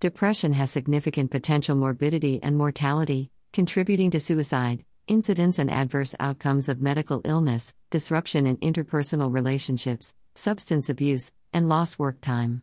[0.00, 6.80] Depression has significant potential morbidity and mortality, contributing to suicide, incidents and adverse outcomes of
[6.80, 12.62] medical illness, disruption in interpersonal relationships, substance abuse, and lost work time.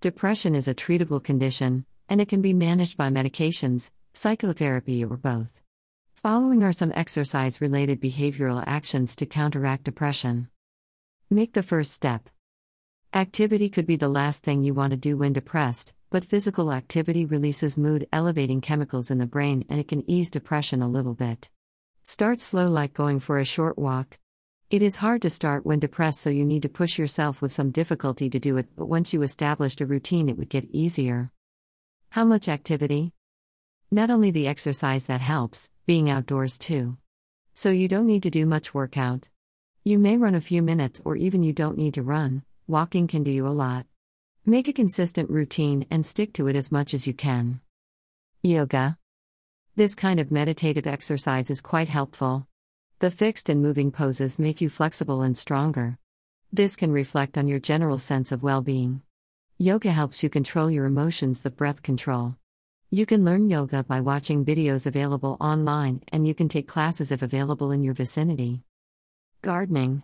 [0.00, 5.60] Depression is a treatable condition, and it can be managed by medications, psychotherapy, or both.
[6.16, 10.48] Following are some exercise related behavioral actions to counteract depression.
[11.30, 12.28] Make the first step.
[13.14, 17.24] Activity could be the last thing you want to do when depressed, but physical activity
[17.24, 21.48] releases mood elevating chemicals in the brain and it can ease depression a little bit.
[22.04, 24.18] Start slow, like going for a short walk.
[24.68, 27.70] It is hard to start when depressed, so you need to push yourself with some
[27.70, 31.32] difficulty to do it, but once you established a routine, it would get easier.
[32.10, 33.14] How much activity?
[33.90, 36.98] Not only the exercise that helps, being outdoors too.
[37.54, 39.30] So you don't need to do much workout.
[39.82, 43.22] You may run a few minutes, or even you don't need to run, walking can
[43.22, 43.86] do you a lot.
[44.44, 47.60] Make a consistent routine and stick to it as much as you can.
[48.42, 48.98] Yoga.
[49.76, 52.48] This kind of meditative exercise is quite helpful.
[52.98, 55.96] The fixed and moving poses make you flexible and stronger.
[56.52, 59.02] This can reflect on your general sense of well being.
[59.58, 62.34] Yoga helps you control your emotions, the breath control.
[62.90, 67.22] You can learn yoga by watching videos available online, and you can take classes if
[67.22, 68.64] available in your vicinity.
[69.40, 70.02] Gardening.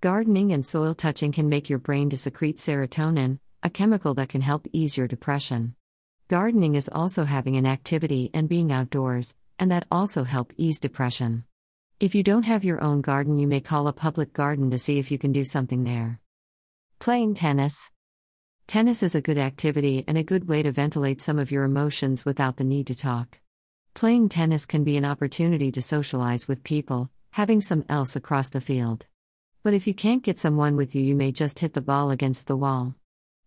[0.00, 4.40] Gardening and soil touching can make your brain to secrete serotonin, a chemical that can
[4.40, 5.74] help ease your depression.
[6.28, 11.44] Gardening is also having an activity and being outdoors, and that also help ease depression.
[11.98, 14.98] If you don't have your own garden, you may call a public garden to see
[14.98, 16.20] if you can do something there.
[16.98, 17.90] Playing tennis.
[18.66, 22.24] Tennis is a good activity and a good way to ventilate some of your emotions
[22.24, 23.40] without the need to talk.
[23.92, 28.60] Playing tennis can be an opportunity to socialize with people, having some else across the
[28.60, 29.06] field.
[29.62, 32.46] But if you can't get someone with you, you may just hit the ball against
[32.46, 32.94] the wall.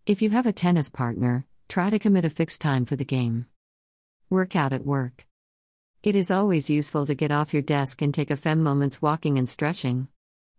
[0.06, 3.46] If you have a tennis partner, try to commit a fixed time for the game.
[4.28, 5.26] Workout at work.
[6.02, 9.38] It is always useful to get off your desk and take a few moments walking
[9.38, 10.08] and stretching.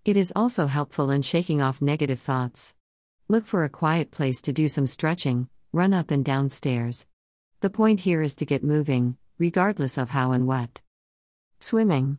[0.04, 2.74] It is also helpful in shaking off negative thoughts.
[3.28, 7.06] Look for a quiet place to do some stretching, run up and down stairs.
[7.60, 10.82] The point here is to get moving, regardless of how and what.
[11.60, 12.18] Swimming.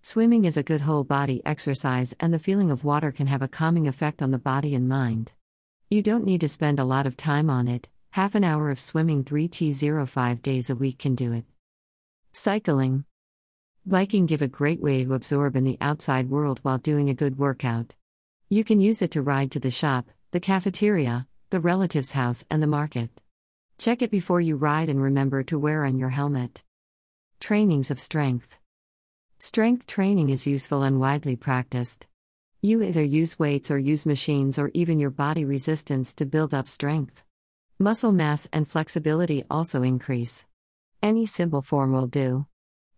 [0.00, 3.48] Swimming is a good whole body exercise, and the feeling of water can have a
[3.48, 5.32] calming effect on the body and mind.
[5.90, 8.78] You don't need to spend a lot of time on it, half an hour of
[8.78, 11.46] swimming 3t05 days a week can do it.
[12.34, 13.06] Cycling.
[13.86, 17.38] Biking give a great way to absorb in the outside world while doing a good
[17.38, 17.94] workout.
[18.50, 22.62] You can use it to ride to the shop, the cafeteria, the relative's house, and
[22.62, 23.08] the market.
[23.78, 26.62] Check it before you ride and remember to wear on your helmet.
[27.40, 28.58] Trainings of strength.
[29.38, 32.07] Strength training is useful and widely practiced.
[32.60, 36.66] You either use weights or use machines or even your body resistance to build up
[36.66, 37.22] strength.
[37.78, 40.44] Muscle mass and flexibility also increase.
[41.00, 42.46] Any simple form will do.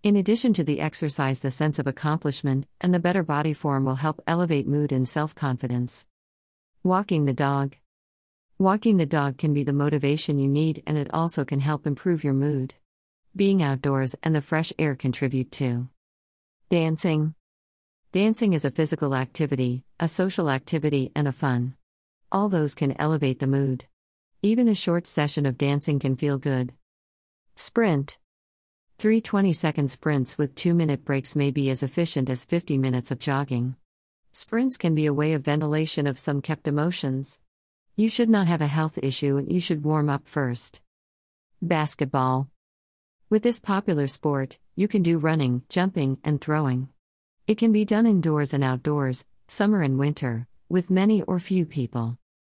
[0.02, 3.96] In addition to the exercise, the sense of accomplishment and the better body form will
[3.96, 6.06] help elevate mood and self confidence.
[6.82, 7.76] Walking the dog.
[8.58, 12.24] Walking the dog can be the motivation you need and it also can help improve
[12.24, 12.76] your mood.
[13.36, 15.90] Being outdoors and the fresh air contribute too.
[16.70, 17.34] Dancing.
[18.12, 21.76] Dancing is a physical activity, a social activity, and a fun.
[22.32, 23.84] All those can elevate the mood.
[24.42, 26.72] Even a short session of dancing can feel good.
[27.54, 28.18] Sprint.
[28.98, 33.12] Three 20 second sprints with 2 minute breaks may be as efficient as 50 minutes
[33.12, 33.76] of jogging.
[34.32, 37.38] Sprints can be a way of ventilation of some kept emotions.
[37.94, 40.80] You should not have a health issue and you should warm up first.
[41.62, 42.48] Basketball.
[43.28, 46.88] With this popular sport, you can do running, jumping, and throwing.
[47.50, 52.19] It can be done indoors and outdoors, summer and winter, with many or few people.